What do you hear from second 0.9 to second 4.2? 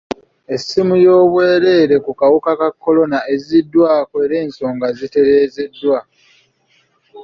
y'obwereere ku kawuka ka kolona ezziddwako